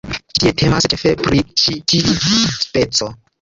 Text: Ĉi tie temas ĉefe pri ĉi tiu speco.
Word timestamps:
Ĉi 0.19 0.39
tie 0.43 0.53
temas 0.61 0.87
ĉefe 0.93 1.11
pri 1.25 1.43
ĉi 1.65 1.75
tiu 1.93 2.17
speco. 2.57 3.13